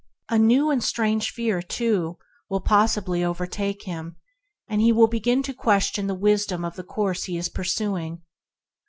A 0.29 0.39
new 0.39 0.71
and 0.71 0.83
strange 0.83 1.29
fear, 1.29 1.61
too, 1.61 2.17
will 2.49 2.63
overtake 2.67 3.83
him, 3.83 4.15
and 4.67 4.81
he 4.81 4.91
will 4.91 5.05
begin 5.05 5.43
to 5.43 5.53
question 5.53 6.07
the 6.07 6.15
wisdom 6.15 6.65
of 6.65 6.75
the 6.75 6.83
course 6.83 7.25
he 7.25 7.37
is 7.37 7.49
pursuing. 7.49 8.23